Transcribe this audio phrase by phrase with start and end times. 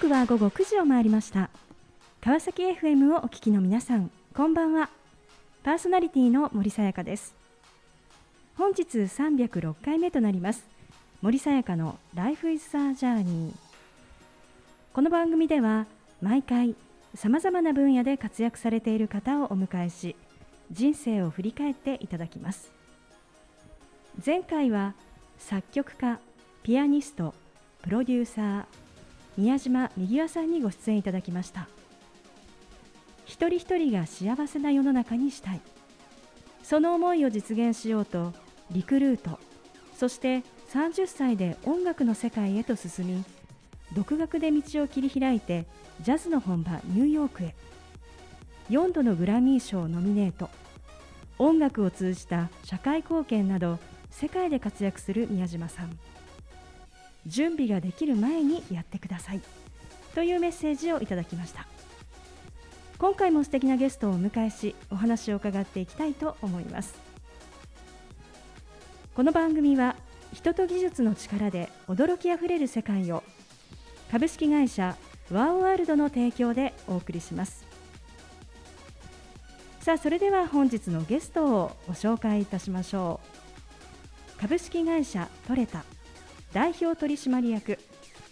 [0.00, 1.50] 刻は午後9時を回りました。
[2.20, 4.90] 川崎 FM をお聞きの皆さんこんばんは。
[5.64, 7.34] パーソナリティの森さやかです。
[8.56, 10.64] 本日306回目となります。
[11.20, 13.52] 森さやかの Life is a Journey
[14.92, 15.86] この番組では
[16.22, 16.76] 毎回
[17.16, 20.14] さまざまな分野で活躍されている方をお迎えし
[20.70, 22.70] 人生を振り返っていただきます。
[24.24, 24.94] 前回は
[25.38, 26.20] 作曲家
[26.62, 27.34] ピアニスト
[27.82, 28.64] プロデューサー
[29.38, 31.68] 宮島右輪さんにご出演いただきました。
[33.24, 35.60] 一人一人が幸せな世の中にしたい。
[36.64, 38.32] その思いを実現しようと
[38.72, 39.38] リクルート
[39.96, 43.24] そして30歳で音楽の世界へと進み
[43.94, 45.66] 独学で道を切り開いて
[46.02, 47.54] ジャズの本場ニューヨークへ。
[48.70, 50.50] 4度のグラミー賞ノミネート。
[51.38, 53.78] 音楽を通じた社会貢献など
[54.10, 55.96] 世界で活躍する宮島さん。
[57.28, 59.40] 準備ができる前にやってください。
[60.14, 61.68] というメッセージをいただきました。
[62.98, 66.94] 今回も素敵なゲストをお迎えしお話を伺っていきたいと思います。
[69.14, 69.94] この番組は
[70.32, 73.22] 人と技術の力で驚きあふれる世界を
[74.10, 74.96] 株式会社
[75.30, 77.64] ワーワールドの提供でお送りします。
[79.80, 83.20] さあそれでは本日のゲストをご紹介いたしましょ
[84.36, 84.40] う。
[84.40, 85.84] 株式会社トレタ。
[86.52, 87.78] 代表取締役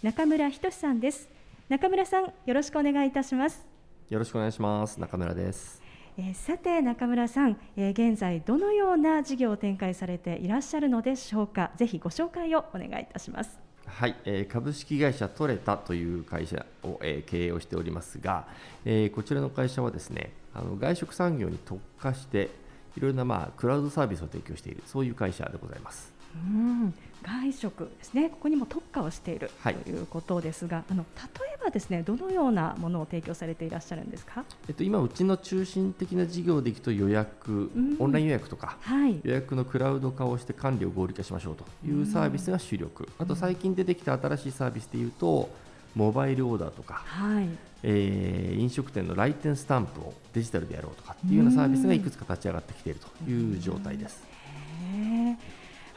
[0.01, 1.29] 中村仁さんです。
[1.69, 3.63] 中村さんよろしくお願いいたします。
[4.09, 4.99] よろしくお願いします。
[4.99, 5.83] 中村です。
[6.17, 11.69] えー、さて中村さん、えー、現在どのような事業を展開されていらっしゃるのでしょうか。
[11.75, 13.59] ぜひご紹介をお願いいたします。
[13.85, 18.47] はい、えー、株式会社トレタという会社を、えー、経営をしておりますが、
[18.83, 22.49] えー、こちらの会社はですねあの外食産業に特化して
[22.97, 26.93] いろいろな、まあ、クラウドサービスを提供しているそういう会社でございますうん。
[27.23, 31.05] 外食ですね、ここにも特化をしている、はい、ということですが、あの
[31.39, 45.49] 例えばですね、どのようなものを提供されていらっしゃるんですか、えっと、今、うちの中心的な事業でいくと予約、オンライン予約とか、はい、予約のクラウド化をして管理を合理化しましょうというサービスが主力、あと最近出てきた新しいサービスでいうと、
[45.95, 47.49] モバイルオーダーとか、はい。
[47.83, 54.36] えー、飲食店の来店スタンプをデジタルでやろうとかっていうようなサービスがいくつか立ち上がってきているという状態です。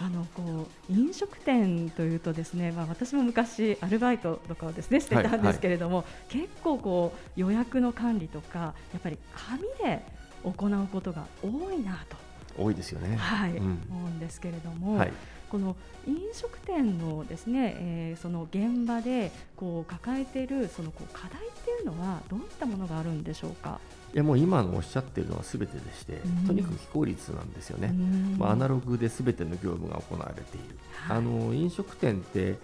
[0.03, 6.39] あのこう飲食店というとですね、まあ、私も昔アルバイトとかをですねしてたんですけれども、はい。
[6.39, 10.03] はい、結構こう予約の管理とかやっぱり紙で
[10.43, 12.17] 行うことが多いなと。
[12.59, 15.13] 多いですよね、はい、うん、思うんですけれども、はい、
[15.49, 23.79] この飲食店のですね、えー、その現場でこう抱えているそのこう課題っていうのはどういったものがあるんでしょうか？
[24.13, 32.59] いやもう今のおっしゃっているのはすべてでして、うん、とにかく非効率なんですよね、うん、まあ、アナログですべての業務が行われている、はい、あの飲食店って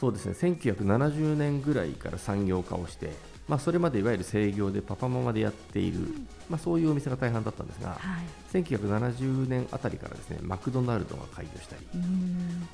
[0.00, 3.12] そうですね1970年ぐらいから産業化をして、
[3.48, 7.96] まあ、それまでいわゆる制業でパパママでやっている、うん、まあ、そういうお店が大半だったんですが、は
[8.52, 11.86] い、1970年あたりからですねマクドナルドが開業したり、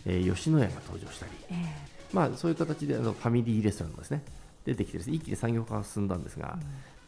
[0.06, 4.22] えー、吉野家が登場したり、えー、まあ、そういう形であのファミリーレストランもですね
[4.64, 6.56] 出てきてです、ね、一気に産業化が進んだんですが、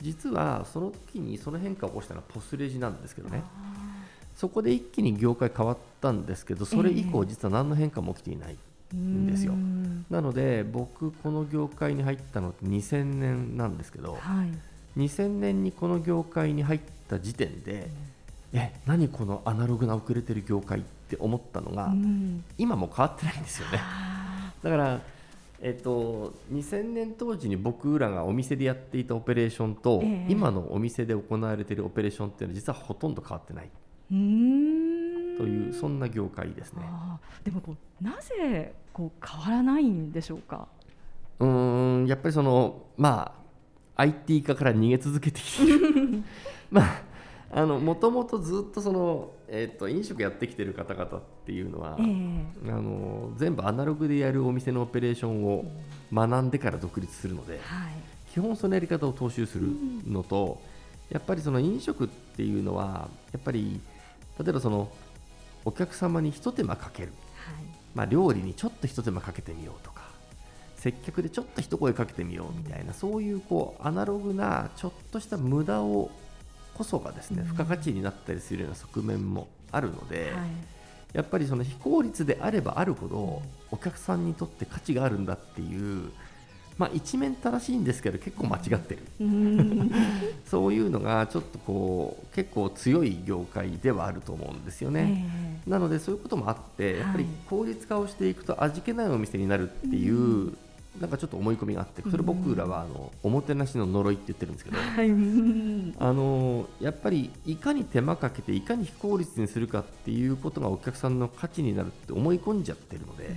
[0.01, 3.43] 実はその時にその変化を起こしたのはポスレジなんですけどね。
[4.35, 8.57] そこで一気に業界変わったんですけどそれ以降実は何の変化も起きていない
[8.97, 9.55] んですよ、
[10.11, 17.89] なので僕この業界に入ったのって2000年なんですけど、はい、2000年にこの業界に入った時点で、
[18.53, 23.81] うん、え何このアナログな遅れてる業界って思ったのが、うん、今も変わってないんですよね。
[24.63, 25.01] だから
[25.61, 33.71] えっと、2000年当時に僕らがお店でやっていたオペレーションと、えー、今のお店で行われているオペレーションっていうのは実はほとんど変わってない。
[34.09, 34.15] と
[35.45, 36.83] いうそんな業界ですね。
[37.43, 40.69] でもこうなぜこう変わらないんでしょうか？
[41.41, 43.35] うんやっぱりそのま
[43.97, 45.73] あ IT 化から逃げ続けてきて
[46.71, 47.03] まあ
[47.63, 55.65] もともとずっとその、えーと、飲食やってきてる方々っていうのは、えー、あの全部アナログでやるお店のオペレーションを
[56.13, 57.93] 学んでから独立するので、はい、
[58.33, 59.69] 基本そのやり方を踏襲する
[60.05, 60.61] のと、
[61.11, 63.81] やっぱりその飲食っていうのはやっぱり
[64.41, 64.91] 例えばその
[65.65, 67.65] お客様にひと手間かける、はい、
[67.95, 70.03] まあ、料理にちょっとひと手間かけてみようとか
[70.77, 76.11] 接客でちょっと一声かけてみようみたいな、そういうこうアナログなちょっとした無駄を
[76.75, 80.49] こそがですね、付加価値になったりするような側面もあるので、はい、
[81.13, 86.11] やっぱりその非効率であればあるほどお客さんにとって価値があるんだっていう
[86.77, 89.03] まあ、一面正しいんですけど結構間違ってる。
[90.45, 95.25] そういうのがちょっとこう結構強い業界ではあると思うんですよね、
[95.67, 100.53] えー、なのでそういうこともあってやっぱり効率化をしていくと味気ないお店になるっていう
[101.01, 105.11] なんかちょっと思い込みがあってそれ僕らはあのおもてなしの呪いって言ってるんですけど、 はい。
[105.99, 113.37] あのやっぱりいかに手間かけていかに非効率にするかっていうことがお客さんの価値になるって思い込んじゃってるので、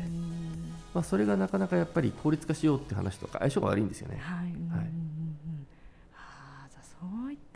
[0.94, 4.18] まあ、それがなかなかやっぱり効率化しようって話とか相性が悪いんですよね。
[4.22, 4.97] はい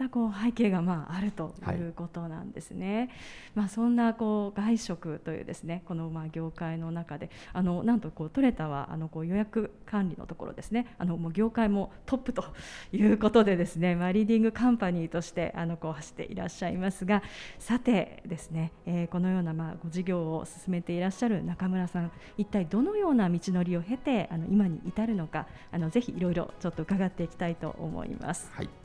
[0.02, 3.10] ったこう背景がまああるということなんですね。
[3.54, 12.46] まあそんなこう外食というですねこのまあ業界の中であのなんとこうトレタはあのこう予約管理のところですねあのもう業界もトップと
[12.92, 17.22] いうことでですねまあリーディングカンパニーとしてあのこう走っていらっしゃいますが
[17.60, 28.50] さてですね、えこのようなまあご事業を進めていらっしゃる中村さん一体どのような道のりを経てあの今に至るのかあのぜひいろいろちょっと伺っていきたいと思います。
[28.54, 28.81] はい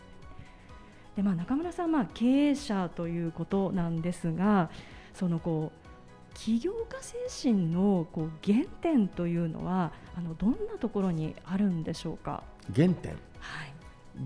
[1.17, 4.69] でまあ、中村さん、まあ、経営者ということなんですが
[5.15, 12.43] そのこう起業家精神のこう原点というのはあのどんなところにあるんでしょうか？
[12.75, 13.13] 原点？
[13.13, 13.73] はい。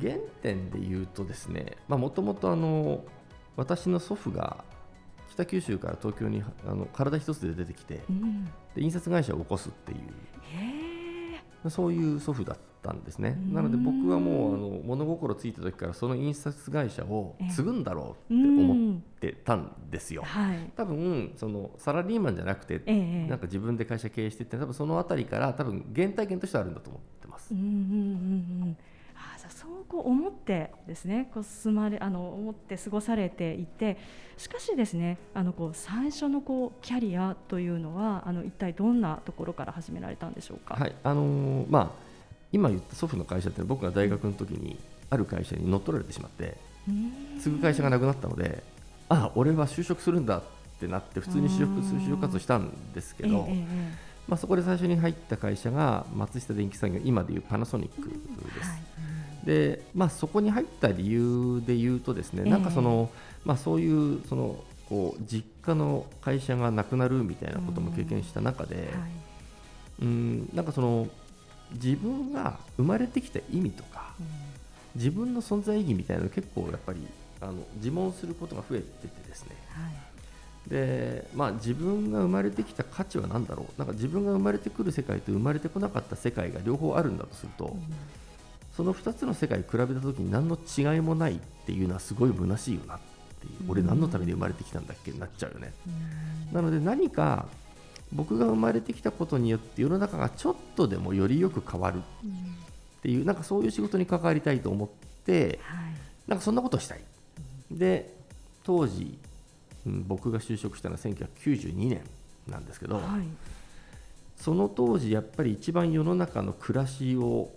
[0.00, 3.04] 原点で言うとですねもともと
[3.56, 4.64] 私の祖父が
[5.30, 8.44] 北九州から東京にあの体一つで出てきてうん、
[8.74, 9.98] で印刷会社を起こすっていう
[11.68, 13.36] そういう祖父だったんですね。
[13.48, 13.54] うん。
[13.54, 20.22] なので僕はもうあの物心ついた時からその印刷会社を継ぐんだろううって思っんてたんですよ。
[20.24, 20.70] はい。
[20.76, 23.26] 多分そのサラリーマンじゃなくてええ。
[23.28, 27.52] なんか自分で会社経営してって多分そのあたりから多分原体験としてあるんだと思ってます。
[27.52, 27.74] うんうんうんう
[28.70, 28.76] ん
[29.50, 33.98] そうこう思ってですねこう進まれあの思って過ごされていて
[34.36, 40.74] しかしですねあのこう最初のこうキャリアというのはあの一体どんなところから始められたんでしょうか？
[40.74, 41.90] はいあのーまあ
[42.52, 44.76] 今言った祖父の会社って僕が大学の時に
[45.08, 46.56] ある会社に乗っ取られてしまって
[46.88, 48.62] うん継ぐ会社がなくなったので
[49.08, 50.42] あ俺は就職するんだっ
[50.80, 58.14] てなって普通に就職する就職活動したんですけど、ええええまあ、そこで最初に入った会社が松下電器産業今でいうパナソニックで
[58.62, 58.70] す。
[58.70, 58.82] はい
[59.44, 62.50] でまあ、そこに入った理由で言うとですね、ええ。
[62.50, 63.10] なんかその、
[63.44, 68.86] まあ、そういうそのこう実家の会社がなくなるみたいなことも経験した中で、はい。
[70.02, 71.08] うんなんかその
[71.72, 74.14] 自分が生まれてきた意味とか
[74.96, 77.00] 自分の存在意義みたいなの結構やっぱり
[77.40, 79.56] あの自問することが増えててですね。
[79.68, 80.10] はい。
[80.68, 83.78] で、まあ、自分が生まれてきた価値は何だろう。
[83.78, 87.74] なんか自分が生まれてくる世界と生まれてこなかった世界が両方あるんだとすると、
[88.76, 92.98] その2つの世界を比べた時に何の違いもないっていうのはすごい虚しいよなっ
[93.40, 96.54] ていう、うん俺何のために生まれてきたんだっけになっちゃうよね、うん。
[96.54, 97.46] なので何か
[98.12, 104.88] 僕が生まれてきたことによって世の中がちょっとでもよりよく変わるうんっていうなんかそういう仕事に関わりたいと思っ
[105.24, 105.92] てはい。
[106.28, 107.00] なんかそんなことをしたい。
[107.70, 108.14] で
[108.62, 109.18] 当時、
[109.86, 112.02] うん僕が就職したのは1992年
[112.46, 113.04] なんですけど、はい。
[114.36, 117.50] その当時やっぱり一番世の中の暮らしを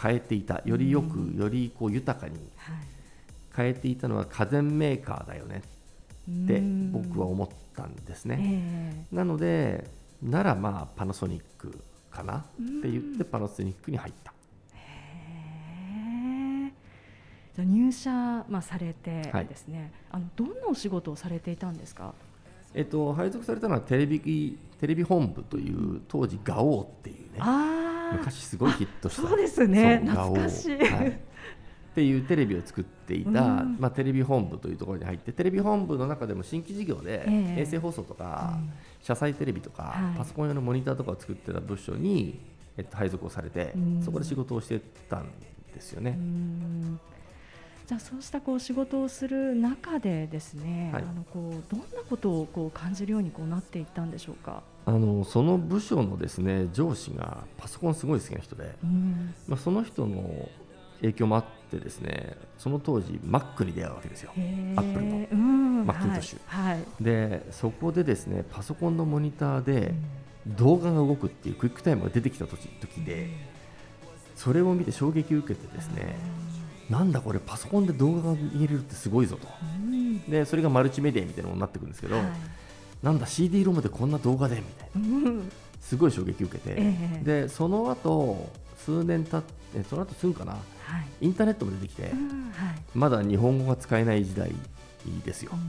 [0.00, 1.36] 変えていたよりよく、うん。
[1.36, 2.76] よりこう豊かにはい。
[3.56, 5.62] 変えていたのは家電メーカーだよね
[6.30, 6.92] ってうん。
[6.92, 9.04] 僕は思ったんですね。
[9.12, 9.88] えなので
[10.22, 11.78] ならまあパナソニック
[12.10, 12.42] かなっ
[12.82, 14.32] て言ってパナソニックに入った。
[17.54, 18.10] じゃあ入社、
[18.50, 19.46] まあ、されてはい。
[19.46, 22.12] ですね、あのどんなお仕事をされていたんですか？
[22.74, 27.38] えっと、配属されたのはテレビテレビ本部という当時ガオーっていうね
[28.12, 29.22] 昔すごいヒットした。
[29.22, 30.02] そうですね。
[30.06, 30.78] 懐かしい。
[30.78, 31.08] はい。
[31.08, 33.76] っていうテレビを作っていた、うん。
[33.80, 37.60] まあ、テレビ本部というところに入ってテレビ本部の中でも新規事業で、ええ。
[37.62, 38.72] 衛星放送とか、うん。
[39.00, 40.18] 車載テレビとか、はい。
[40.18, 42.38] パソコン用のモニターとかを作ってた部署に、
[42.76, 44.02] えっと、配属をされて、うん。
[44.02, 45.30] そこで仕事をしてたん
[45.74, 46.18] ですようね。
[47.86, 51.02] んじゃあそうしたこう仕事をする中でですね、はい。
[51.02, 54.62] あのこうどんなことをこう感じるようにこうなっていったんでしょうか？
[54.84, 59.34] あのその部署のですね上司がパソコンすごい好きな人で、うん。
[59.46, 60.48] まあ、その人の
[61.00, 64.32] 影響もあってですねその当時 Mac に出会うわけですよ。
[64.36, 65.16] へアップルの。
[65.16, 65.86] えうん。
[65.86, 66.84] マッキントッシュはい、はい。
[67.00, 70.56] でそこでですねパソコンのモニターでうん。
[70.56, 73.30] 動画が動くっていうクイックタイムが出てきた時時で
[74.36, 76.14] それを見て衝撃を受けてですね
[76.90, 79.48] なんだこれパソコンで動画が見れるってすごいぞと。
[79.62, 80.20] うん。
[80.30, 82.26] でそれがマルチメディアみたいなものになってくるんですけど、はい。
[83.02, 85.28] なんだ CD ロムでこんな動画でみたいな。
[85.28, 85.52] うん。
[85.80, 87.24] すごい衝撃を受けて、ええ。
[87.24, 90.52] でその後数年経ってその後すぐかな。
[90.52, 90.58] は
[91.20, 91.26] い。
[91.26, 92.80] インターネットも出てきて、うんはい。
[92.94, 94.52] まだ日本語が使えない時代
[95.24, 95.50] ですよ。
[95.54, 95.60] うん。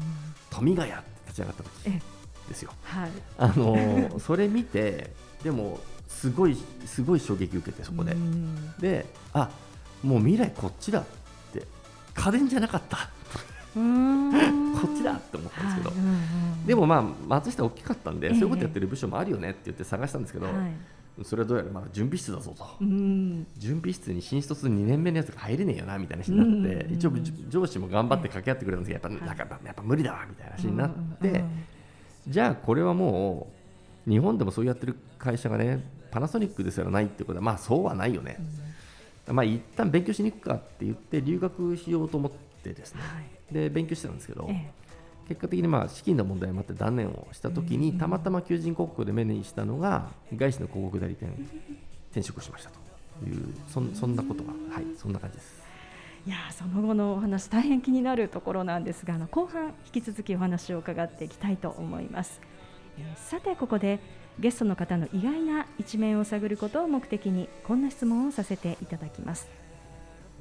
[0.49, 2.01] 富ヶ谷って立ち上がった時え
[2.47, 2.71] ですよ。
[2.83, 3.11] はい。
[3.37, 5.11] あのーそれ見て
[5.43, 8.73] でもすごいすごい衝撃を受けてそこで、うん。
[8.79, 9.49] であ
[10.03, 11.03] もう未来こっちだっ
[11.53, 11.65] て
[12.13, 13.09] 家電じゃなかった。
[13.75, 14.31] うん。
[14.75, 16.17] こっちだって思ったんですけど、はいうんうん
[16.67, 20.53] でもまあ松下大きかったんで、ええそういうことやってる部署もあるよねって言って探したんですけど、はい
[21.23, 23.47] それはどうやらまだ準備室だぞと、うん。
[23.57, 27.11] 準備室に新卒2年目のやつが入れねえよなみたいな話になって、うん一応
[27.49, 31.63] 上司も頑張って掛け合ってくれたんですけどやっぱなんかやっぱ無理だわみたいな話になって、うんうん
[32.27, 33.47] じゃあこれはも
[34.05, 38.37] う日本でもそうやってる会社がねパナソニックですらないってことはまあそうはないよね、
[39.33, 42.31] まあ一旦勉強しに行くかって言って留学しようと思っ
[42.63, 43.01] てですね。
[43.01, 43.53] はい。
[43.53, 44.71] で勉強してたんですけど、え
[45.27, 51.29] 結果的にまあ資金の問題もあって断念をしたときに、たまたま求人広告で目にしたのが外資の広告代理店
[52.11, 52.87] 転職しましたと。
[53.25, 55.63] いうそんそんなことがはいそんな感じです。
[56.25, 62.41] えいやーその後のお話大変気になるところなんですがあの後半引き続きお話を伺っていきたいと思います、
[62.99, 63.99] えーさてここで
[64.39, 69.47] ゲストの方の意外な一面を探ることを目的にこんな質問をさせていただきます。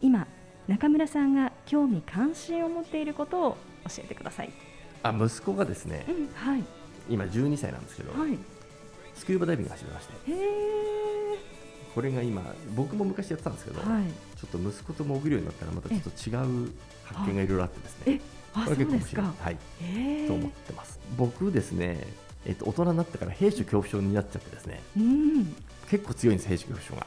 [0.03, 0.27] 今
[0.69, 3.57] 中村さんが興味関心を持っていることを
[3.89, 4.51] 教えてください。
[5.03, 6.65] あ息子がですねうんはい。
[7.09, 8.39] 今12歳なんですけど、はい。
[9.15, 10.13] スキューバダイビングを始めまして。
[11.95, 12.43] これが今
[12.75, 14.03] 僕も昔やってたんですけど、はい。
[14.39, 16.73] ちょっと息子と潜るようになったらまたちょっと違う
[17.05, 18.21] 発見がいろいろあってですえね
[18.53, 19.23] あこれそうですか。
[19.23, 21.01] 結構面白い、はい、と思ってます。
[21.17, 22.07] 僕ですね、
[22.47, 24.81] えっと、大人になってから兵士恐怖症になっちゃってですね。
[24.97, 25.55] うん。
[25.91, 27.07] 結構強いんです兵士恐怖症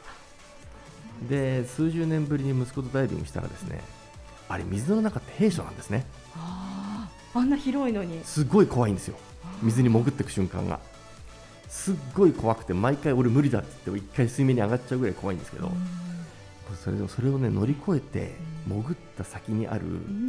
[1.28, 3.80] で数十年ぶりに息子とダイビングしたらですね
[4.48, 6.06] あれ水の中って兵所なんですね。
[6.36, 8.20] あああんな広いのに。
[8.24, 9.16] すごい怖いんですよ。
[9.62, 10.80] 水に潜っていく瞬間が。
[11.68, 15.70] すっごい怖くて毎回俺無理だって言って一回水面に上がっちゃうぐらい怖いんですけど、
[16.82, 18.34] それでもそれをね乗り越えて
[18.66, 19.82] 潜った先にある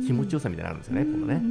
[0.06, 1.42] 気持ちよさみたいなのあるんですよね、今度ね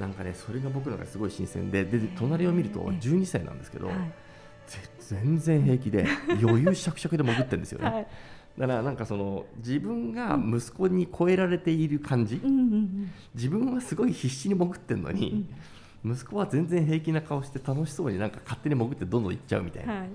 [0.00, 3.96] なんかねそれが僕の中ですごい新鮮でで隣を見ると12歳なんですけど、はい。
[4.66, 6.06] ぜ全然平気で
[6.42, 8.06] 余裕しゃくしゃくで潜ってるんですよね、 はい。
[8.58, 12.40] だからなんかその自分が息子に超えられている感じ、
[13.34, 15.46] 自分はすごい必死に潜ってるのに、
[16.04, 20.08] 息子は全然平気な顔して楽しそうになんか勝手に潜ってどんどん行っちゃうみたいな、はい。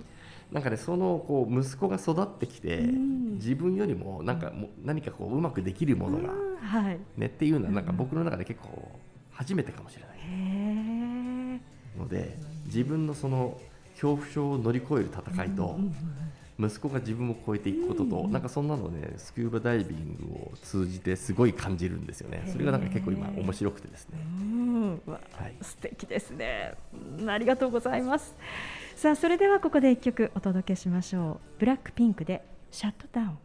[0.52, 6.34] なんかねそのこう息子が育ってきて、うん自分よりもなんかもう何かこううまくできるものが
[7.18, 8.92] ねっていうのはなんか僕の中で結構
[9.36, 10.16] 初めてかもしれない。
[11.98, 13.60] ので自分のその
[13.94, 15.80] 恐怖症を乗り越える戦いと
[16.60, 22.44] 息子が自分を超えていくこととうんなんかそんなのねスキューバダイビングを通じてすごい感じるんですよね。
[22.52, 24.18] それがなんか結構今面白くてですね。
[25.08, 25.54] はい。
[25.62, 26.76] 素敵ですね。
[27.20, 28.36] うんありがとうございます。
[28.96, 31.60] さあそれではここで一曲お届けしましょう。
[31.60, 33.38] ブラックピンクでシャットダウン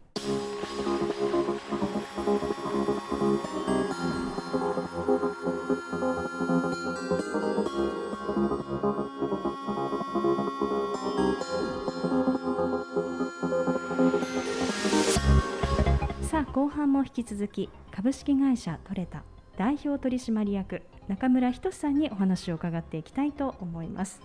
[16.52, 19.22] 後半も引き続き株式会社トレタ
[19.56, 24.20] 代表取締役中村仁さんにお話を伺っていきたいと思います、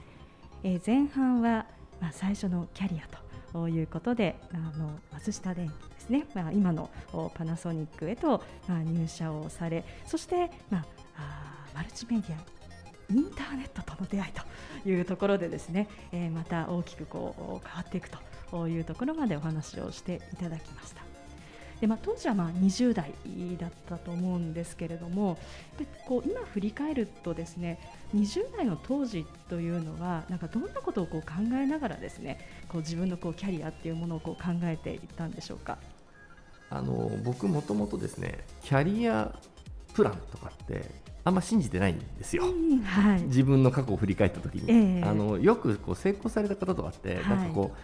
[0.63, 1.67] えー前半は、
[2.01, 3.07] まあ、最初のキャリア
[3.53, 6.89] ということであの松下電器ですね、まあ、今の
[7.35, 10.85] パナソニックへと、まあ、入社をされそして、まあ、
[11.17, 14.31] あマルチメディアインターネットとの出会い
[14.83, 18.09] というところでですね、えーまた大きくこう変わっていく
[18.49, 21.14] というところまでお話をしていただきました。
[21.81, 23.13] でまあ、当時はまあ20代
[23.59, 25.37] だったと思うんですけれども
[25.77, 27.79] でこう今振り返るとですね
[28.15, 32.39] 20代の当時というのはなんかどんなことをこう考えながらですね
[32.69, 35.77] こう自分のこうキャリアっていうものをこう考えていったんでしょうか？
[36.69, 39.37] あの僕もともとですねキャリア
[39.93, 40.89] プランとかって
[41.23, 45.03] あんま信じてないんですよ、うんはい、自分の過去を振り返った時に、ええ。
[45.03, 47.77] あのよくこう成功された方とかって、はいなんかこう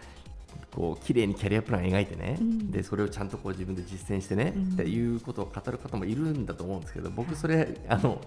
[0.74, 2.72] こう綺麗にキャリアプラン描いてね、うん。
[2.72, 4.64] でそれをちゃんとこう自分で実践してね、うん。
[4.74, 8.22] っていうことを語る方もいるんだと思うんですけど僕それあの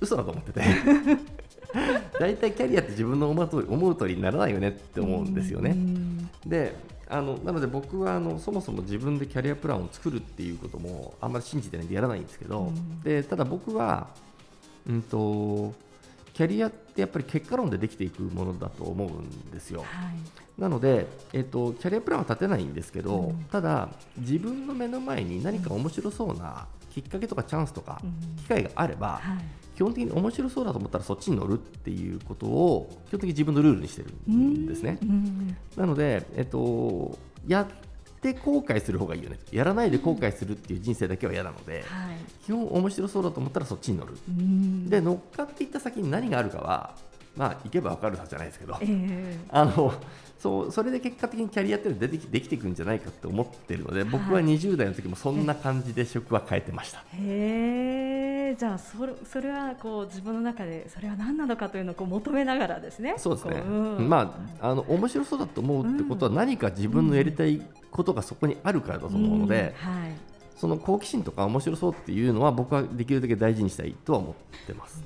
[0.00, 0.62] 嘘だと思ってて。
[2.18, 5.70] 大体キャリアって自分の思う通り思う通りにならないよねって思うんですよね。
[5.70, 6.30] うん。
[6.46, 6.74] で
[7.10, 13.02] あのなので僕はあのそもそも自分でキャリアプランを作るっていうこともあんまり信じてないんでやらないんですけど、うん。
[13.02, 14.08] でただ僕は、
[14.86, 15.74] うん、と
[16.38, 19.80] キャリアってやっぱり結果論でできていくものだと思うんですよ。
[19.80, 20.60] はい。
[20.60, 23.44] なので、えっと、キャリアプランは立てないんですけど、うん。
[23.50, 28.36] ただ自分の目の前に何か面白そうなきっかけとかチャンスとかうん。
[28.36, 29.38] 機会があれば、はい。
[29.74, 34.98] 基本的に面白そうだと思ったらそっちに乗るっていうことを基本的に自分のルールにしてるんですね。
[35.02, 35.56] うん。
[35.76, 37.18] なので、えっと、
[37.48, 37.66] や
[38.18, 39.38] って後悔する方がいいよね。
[39.52, 41.84] やらないで後悔するっていう人生だけは嫌なので、はい。
[42.44, 44.90] 基本面白そうだと思ったらそっちに乗る、うん。
[44.90, 46.94] で乗っかっていった先に何があるかは
[47.36, 49.38] まあ行けば分かるはずじゃないですけど、ええ。
[49.50, 49.94] あの
[50.38, 56.98] そうそれで結果的にキャリアっていうのは出てきできていくんじゃないかって思ってるので僕は20代の時もそんな感じで職は変えてました。
[56.98, 57.18] へえ。
[57.20, 63.14] えー、じゃあそれそれはこう自分の中でそれは何なのかというのをこう求めながらですね。
[63.16, 63.56] そうですね。
[63.60, 70.10] うん、まああの面白そうだと思うってことは何か自分のやりたいことがそこにあるからだと思うので、うんはい、
[70.56, 75.02] その好奇心とか面白そうっていうのは僕はできるだけ大事にしたいとは思ってます。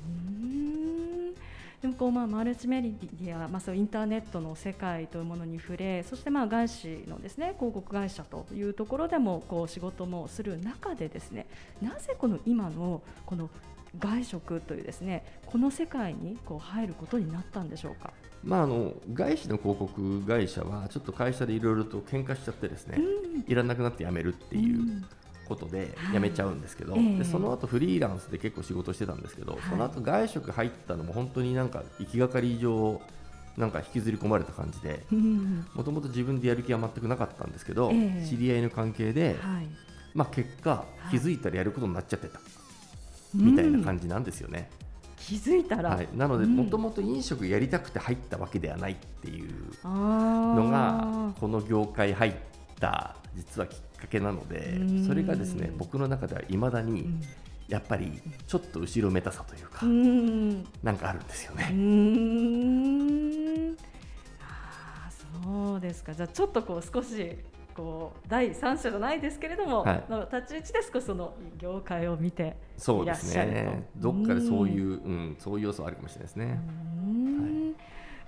[1.82, 11.46] でもこうまあマルチメディア、まあ、そうインターネットの世界というものに触れそしてまあ外資のですね広告会社というところでもこう仕事もする中でですね
[11.82, 13.50] なぜこの今のこの
[13.98, 18.12] 外食というですねこの世界にこう入ることになったんでしょうか？
[18.44, 25.02] まあ、あの外資の広告会社はちょっと会社でいろいろと喧嘩しちゃってですね、うん、いらなくなって辞めるっていう。
[25.48, 33.00] ことで辞めちゃうんですけど、はい、でその後フリーランスで結構仕事してたんですけど、はい、その後外食入ったのも本当になんか行きがかり上
[33.56, 35.04] なんか引きずり込まれた感じで
[35.74, 39.68] もともと自分でやる気は全くなかったんですけど、えー、知り合いの関係で、はい、
[40.14, 42.40] まあ、結果気づいたらやることになっちゃってた、
[43.34, 44.70] みたいな感じなんですよね。
[45.16, 49.52] 気づいたら、はい、なのでもともと飲食やりたくて入ったわけではないっていう
[49.84, 52.32] のがこの業界入っ
[52.80, 57.06] た実はきっかけなのでそれがですね僕の中ではいまだに
[57.68, 59.86] やっぱりちょっと後ろめたさというか
[60.82, 61.72] なんかあるんですよね。
[64.40, 65.08] あ
[65.44, 66.12] そうですか。
[66.12, 67.38] じゃあちょっとこう少し
[67.74, 76.60] こう第三者じゃないですけれども、はい、の立ち位置で少しその業界を見ていらっしゃると、ね、どっかでそういう、うん、そういう要素あるかもしれないですね。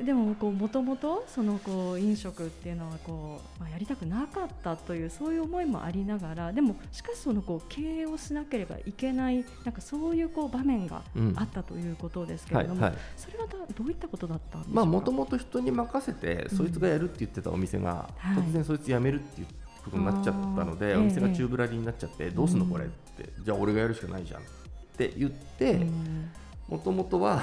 [0.02, 11.02] でもこうもともとそのこう飲食っていうのはこう、まあ、やりたくなかったというそういう思いもありながらでもしかしそのこう経営をしなければいけないなんかそういうこう場面が
[11.36, 14.84] あったということですけれども、うんはいはい、それはどういったことだったんですか？
[14.84, 24.44] もともと人に任せて、そいつがやるって言ってたお店が、うん、突然そいつ辞めるって言ってことになっちゃったので、お店が宙ぶらりになっちゃって、どうすんのこれって、じゃあ俺がやるしかないじゃんっ
[24.96, 25.86] て言って
[26.68, 27.42] もともとは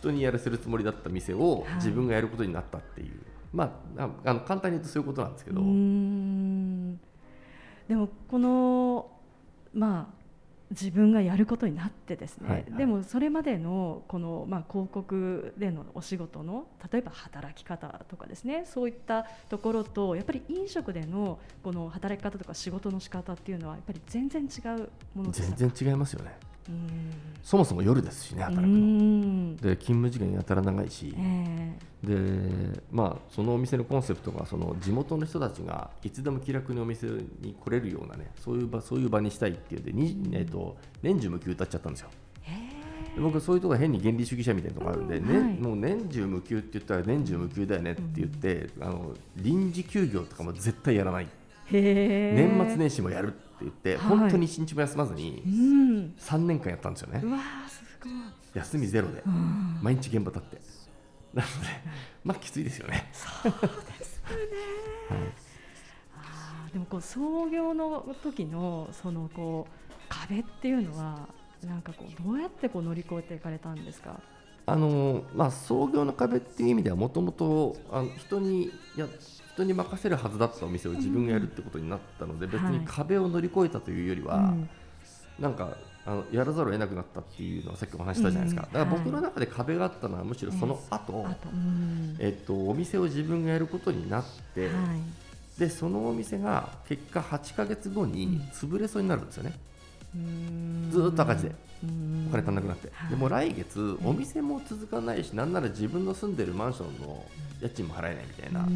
[0.00, 3.18] 人にやらせるつもりだった店を自分がやることになったっていう、はい、
[3.52, 5.60] まああの簡単に言うとそういうことなんですけど。
[7.88, 9.10] でもこの
[9.74, 10.20] まあ
[10.70, 12.60] 自分がやることになってですね、はい。
[12.60, 18.64] はい、でもそれまでのこの、まあ、広告でのお仕事の例えば働き方とかですね。
[18.66, 26.49] そういったところとやっぱり飲食でのこの働き方とか仕事の仕方っていうのはやっぱり全然違うもの全然違いますよね。
[27.42, 29.56] そもそも夜ですしね働くの。
[29.56, 42.10] で勤務時間やたら長いし、えー、でまあそのお店のコンセプトがその地元の人たちがいつでも気楽にお店に来れるようなねそういう場そういう場にしたいっていうんでに、えーと、年中無休歌っちゃったんですよ。
[43.18, 51.28] 僕そういうところ変に原理主義者みたいなところあるんで、ね、はい、もう年中無休って言ったら年中無休だよねって言って、うん、あの臨時休業とかも絶対やらない。
[51.72, 55.42] 年末年始もやる言って、はい、本当に一日も休まずに
[56.18, 58.12] 3年間やったんですよね、うん、すごい。
[58.54, 59.22] 休みゼロで、
[59.80, 60.60] 毎日現場立って。
[61.34, 61.68] なので
[62.24, 63.08] まあきついですよね。
[63.12, 63.52] そう
[63.98, 64.28] ですね、
[65.08, 65.18] はい、
[66.16, 71.28] あでもこう創業の時のそのこう壁っていうのは
[71.64, 74.20] なんかこうどうやってこう乗り越えていかれたんですか？
[74.66, 77.76] あのまあ、創業の壁っていう意味ではもともと
[78.18, 79.06] 人にや
[79.54, 84.54] 人に任せるはずだったお店を自分がやるってことになったので、別に壁を乗り越えたというよりは、
[85.38, 91.26] なんかあのやらざるを得なくなったっていうのはさっきお話したじゃないですか、だから僕の中で壁があったのはむしろその後、
[92.18, 94.70] えっとお店を自分がやることになって、
[95.58, 99.58] でそのお店が結果8か月後に潰れそうになるんですよね。
[100.90, 101.70] ずっと赤字で。
[102.28, 107.24] お金足んなくなって、でも来月お店も続かないしなんなら自分の住んでるマンションの
[107.62, 108.66] 家賃も払えないみたいな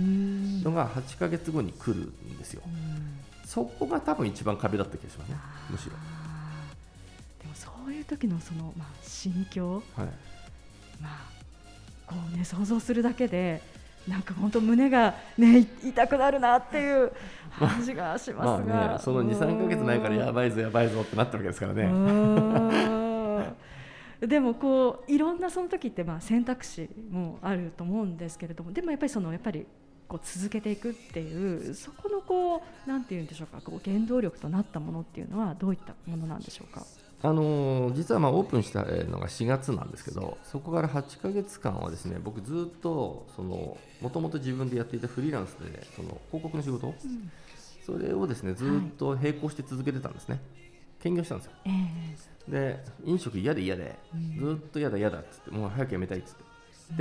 [0.71, 2.63] のが8か月後に来るんですよ。
[3.45, 5.37] そこが多分一番壁だった気がしますね
[5.69, 5.93] むしろ。
[7.43, 10.07] でもそういう時のその、まあ、心境、はい、
[11.01, 11.29] まあ
[12.07, 13.61] こうね想像するだけで
[14.09, 17.13] なんか本当胸がね痛くなるなっていう
[17.51, 23.65] 話がしますが、まあね、その2、3か月前からやばいぞやばいぞってなってるわけですからね。
[24.21, 29.67] でもこういろんなその時ってまあ選択肢もあると思うんですけれどもでもやっぱりそのやっぱり
[30.09, 36.83] こう続けていくっていうそこのこうなんていうんでしょうかこう原動力となったものっていうのはどういったものなんでしょうか？
[37.25, 47.33] あのー、実はまあオープンしたのが4月なんですけどそこから8か月間はですね僕ずっともともと自分でやっていたフリーランスで、その広告の仕事、うん、
[47.83, 50.43] それをですねずっと並行して続けてたんですね、はい、
[51.03, 56.45] 兼業したんですよ、えー、で飲食嫌で嫌で、うん、ずっと嫌だ嫌だっつってもう早く辞めたいっつって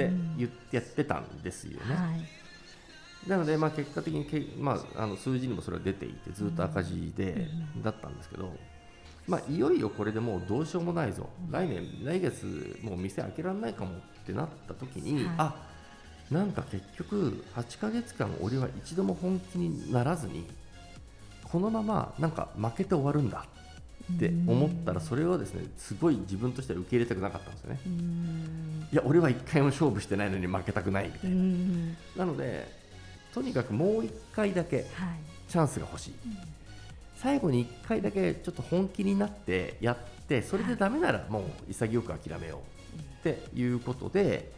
[0.05, 3.29] で言ってやってたんですよね、はい。
[3.29, 7.49] なので、まあ、結果的にけ、まあ、あの数字にもそれは出ていてずっと赤字で、
[7.83, 8.53] だったんですけど、
[9.27, 15.55] まあ、いよいよこれでもうどうしようもないぞ、来年、来月、もう店開けられないかもってなった時に、はい、あ
[16.29, 20.45] なんか結局、8ヶ月間、俺は一度も本気にならずに、
[21.43, 23.45] このままなんか負けて終わるんだ
[24.13, 27.79] って思ったら、それをですねすごい自分としては受け入れたくなかったんですよね。
[28.91, 32.25] いや、俺は1回も勝負してないのに負けたくないみたいな。
[32.25, 32.67] なので、
[33.33, 34.85] とにかくもう1回だけ
[35.47, 36.13] チャンスが欲しい。
[37.23, 42.61] 最後に1回だけちょっと本気になってやってそれでだめならもう潔く諦めよ
[43.23, 44.51] うっていうことで、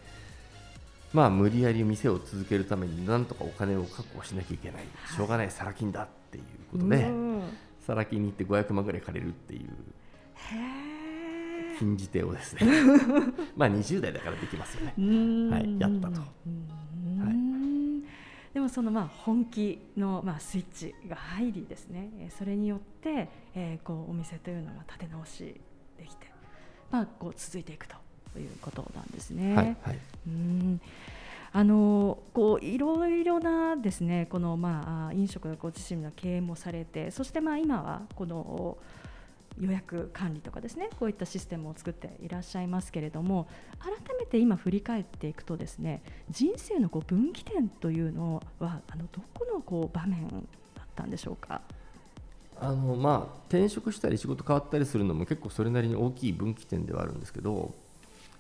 [1.13, 4.83] まあ、無理やり店を続けるためになんとかお金を確保しなきゃいけない。
[5.15, 7.07] しょうがないサラ金だっていうことで、
[7.85, 9.69] サラ金に行って500万ぐらい借りるっていう
[11.77, 12.61] 禁じ手をですね。
[13.55, 14.93] まあ20代だからできますよね、
[15.51, 16.21] はい、やったと。
[18.55, 22.29] でもそのまあ本気のまあスイッチが入りですね。
[22.39, 25.59] それによって、えー、こうお店というのが立て直し
[25.97, 26.27] できて、
[26.89, 27.97] まあ、こう続いていくと
[28.39, 29.55] いうことなんですね。
[29.55, 30.81] はい、はい、うん。
[31.51, 38.77] あのこういろいろなですねこのまあ飲食のご自身の経営もされてそしてまあ今はこの
[39.59, 43.47] 予約管理とかですねこういったシステムを作っていらっしゃいますけれども
[43.79, 50.27] 改めて今振り返っていくとですね人生のこう分岐点というのはあのどこのこう場面
[50.75, 51.61] だったんでしょうか？
[52.57, 57.73] あのまあ、転職したり仕事変わったりするのも結構それなりに大きい分岐点ではあるんですけど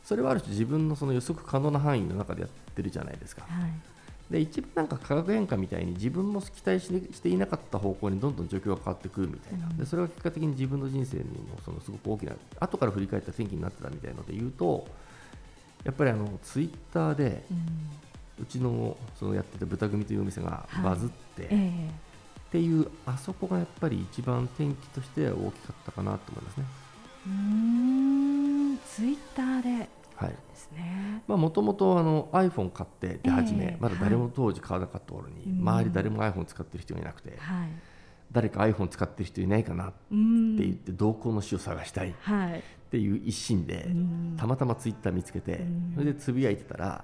[0.05, 3.71] それはある種自分のその予測可能な範囲の中でやってるじゃないですか、はい、
[4.29, 14.87] で一番なんか化学変化みたいに自分も期待していなかった方向にどんどん状況が変わってくるみたいな、でそれが結果的に自分の人生にもそのすごく大きな後から振り返った転機になってたみたいなので言うと
[15.83, 17.43] やっぱりあのツイッターで、
[18.41, 21.55] うちのそのやってた豚組というお店がバズって、はいえ。
[21.55, 21.91] ー、っ
[22.51, 26.65] ていうあそこがやっぱり一番転機として大きかったかなと思いますね。
[27.27, 28.79] うん。
[28.87, 30.35] ツイッターではい。
[31.27, 37.69] もともと iPhone 買って出始め、えー、まだ誰も当時買わなかった頃に、はい、周り誰も iPhone 使ってる人がいなくて、はい、
[38.31, 42.13] 誰か iPhone 使ってる人いないかなって言って同行の死を探したいっ
[42.91, 43.87] ていう一心で、
[44.37, 47.03] たまたまツイッター見つけて、それでつぶやいてたら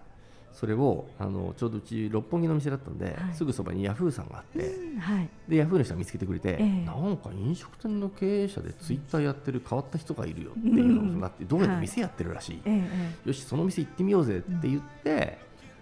[0.53, 15.39] それをあのちょうどうち六本木の店だったんで、はい、すぐそばにヤフーさんがあって、うんはい、でヤフーの人が見つけてくれて、えー、なんか飲食店の経営者でツイッターやってる変わった人がいるよっていうのになって、うん、どうやって店やってるらしい、はい、よしその店行ってみようぜって言って、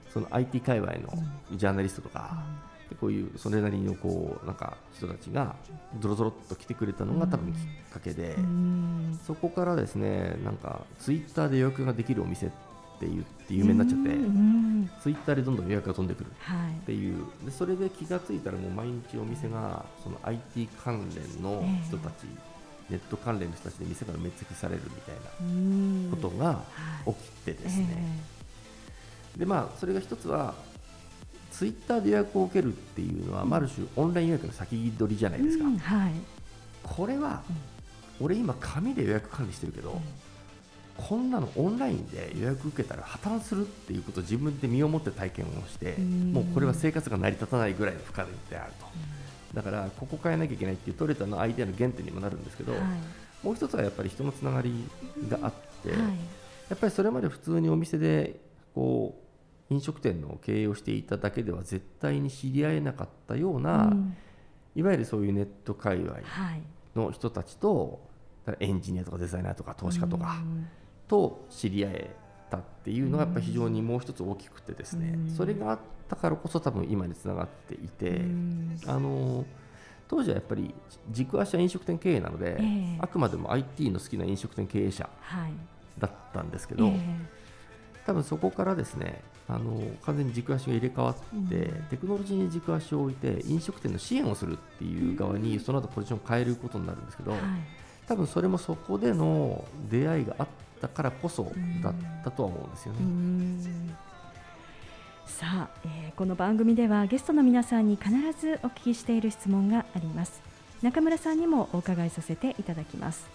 [0.08, 1.10] うん、その IT 界隈の
[1.52, 2.44] ジャーナリストとか、
[2.90, 5.56] でこういうそれなりのこうなんか人たちが
[6.00, 7.60] ぞろぞろっと来てくれたのが多分きっ
[7.92, 8.36] かけで、
[9.26, 12.69] そこからですねなんかツイッターで予約ができるお店って
[13.00, 14.10] って言って有名になっちゃって、
[15.02, 16.28] ツイッターでどんどん予約が飛んでくる。
[16.28, 22.26] っていう、でそれで気が付いたらもう毎日お店がその IT 関連の人たち、
[22.90, 26.62] ネット関連の人たちで店が埋め尽くされるみたいなことが
[27.06, 27.88] 起きてですね、
[29.38, 30.54] でまあそれが一つは
[31.52, 36.14] ツイッターで予約を受けるっていうのは、ある種オンライン予約の先取りじゃないですか、はい、
[36.84, 37.42] これは、
[38.20, 40.02] 俺今紙で予約管理してるけど、
[41.08, 48.86] こんなのオンラインで予約受けたら破綻するっていうことを自分で身をもって体験をしてもうこれは生活が成り立たないぐらいの負荷であると。
[49.54, 52.82] だからここ変えなきゃいけないっていうトレタのアイデアの原点にもなるんですけど、はい、
[53.44, 54.72] もう一つはやっぱり人のつながり
[55.28, 58.40] があって、はい、やっぱりそれまで普通にお店で
[58.76, 59.20] こ
[59.70, 64.18] う飲食店の経営をしていただけでは絶対に知り合えなかったような、うん、
[64.76, 66.20] いわゆるそういうネット界隈
[66.96, 68.08] の人たちと、
[68.60, 70.42] エンジニアとかデザイナーとか投資家とか、
[71.10, 72.16] と知り合え
[72.50, 78.22] たっていうのがやっぱり非常にもう一つ大きくてですね、それがあったからこそ多分今につながっていて、
[78.88, 79.46] あの
[80.08, 80.74] 当時はやっぱり
[81.12, 85.08] 軸足は飲食店経営なので、えー、あくまでも IT の好きな飲食店経営者
[86.00, 86.98] だったんですけど、はいえ。
[86.98, 97.42] ー、多分そこからですねあの完全に軸足が入れ替わって、うん、テクノロジーに軸足を置いて飲食店の支援をするっていう側にその後ポジションを変えることになるんですけど、はい、
[98.08, 101.52] 多分それもそこでの出会いがあってだからこそ
[101.84, 103.00] だったとは思うんですよね。
[105.26, 110.42] さあ、えー、この番組ではゲストの皆さんに必ずお聞きしている質問があります。
[110.82, 113.28] 中村さんにもお伺いさせていただきます。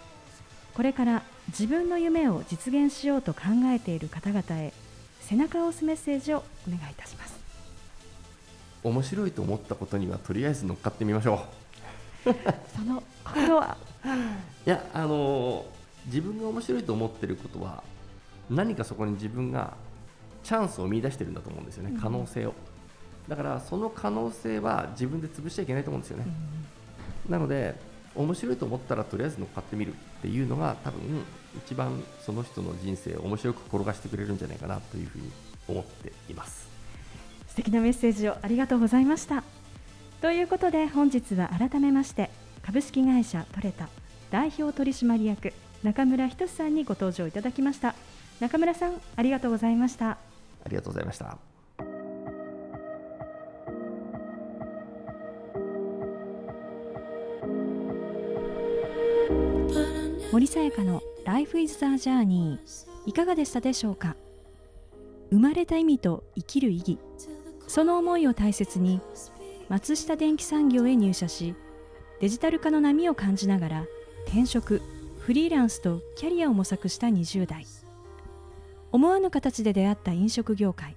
[0.73, 4.73] これから自分の夢を実現しようと考えている方々へ
[5.21, 7.35] 背中を押すメッセージをお願いいたします。
[8.83, 11.45] 面白いと思ったことにはとりあえず乗っかってみましょ
[12.25, 12.33] う。
[12.75, 13.77] その心は？
[14.65, 15.74] いやあのー
[16.07, 17.83] 自分が面白いと思ってることは
[18.49, 19.73] 何かそこに自分が
[20.43, 22.53] チャンスを見出してるんだと思うんですよね、可能性を。
[23.27, 26.27] だからその可能性は自分で潰しちゃいけないと思うんですよね。
[27.27, 27.75] なので
[28.13, 31.01] 面白いと思ったらとりあえず乗っかってみるっていうのが多分
[31.57, 35.31] 一番その人の人生を面白く転がしてくれるんじゃないかなというふうに
[35.67, 36.69] 思っています。
[37.49, 39.43] 素敵なメッセージをありがとうございました。
[40.21, 42.29] ということで本日は改めまして
[42.61, 43.89] 株式会社トレタ
[44.31, 47.95] 代表取締役中村仁さんにご登場いただきました。
[48.39, 50.11] 中村さんありがとうございました。
[50.11, 50.17] あ
[50.67, 51.37] りがとうございました。
[60.31, 62.57] 森さやかの Life is the Journey
[63.05, 64.15] いかがでしたでしょうか？
[65.29, 66.97] 生まれた意味と生きる意義。
[67.67, 69.01] その思いを大切に
[69.69, 71.55] 松下電器産業へ入社し
[72.19, 73.85] デジタル化の波を感じながら
[74.27, 74.81] 転職
[75.25, 77.65] フリーランスとキャリアを模索した20代。
[78.91, 80.95] 思わぬ形で出会った飲食業界。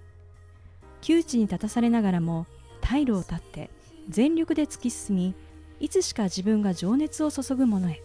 [1.00, 2.44] 窮地に立たされながらも
[2.82, 3.70] 退路を断って
[4.10, 5.34] 全力で突き進み
[5.80, 8.02] いつしか自分が情熱を注ぐものへ。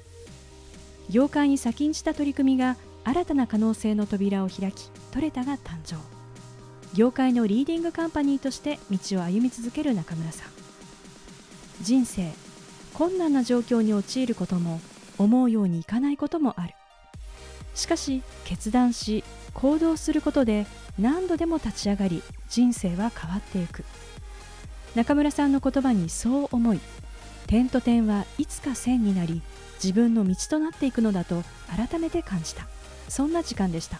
[1.09, 5.97] 業界に先んじた取り組みが新たな可能性の扉を開きトレタが誕生。
[6.93, 10.49] 業界のリーディングカンパニーとして道を歩み続ける中村さん。
[11.81, 12.31] 人生
[12.93, 14.79] 困難な状況に陥ることも
[15.17, 16.73] 思うようにいかないこともある。
[17.75, 19.23] しかし決断し
[19.53, 20.67] 行動することで
[20.99, 23.83] 何度でも立ち上がり人生は変わっていく。
[24.95, 26.79] 中村さんの言葉にそう思い
[27.47, 29.41] 点と点はいつか線になり
[29.83, 31.43] 自分の道となっていくのだと
[31.75, 32.67] 改めて感じた。
[33.09, 33.99] そんな時間でした。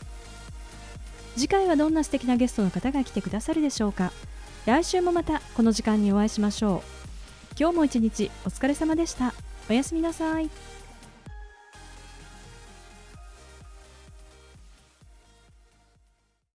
[1.36, 4.12] 次回はどんな素敵なゲストの方が来てくださるでしょうか。
[4.66, 6.82] 来週もまたこの時間にお会いしましょう。
[7.60, 9.34] 今日も一日お疲れ様でした。
[9.70, 10.50] おやすみなさい。